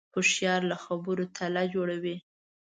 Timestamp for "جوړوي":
1.73-2.15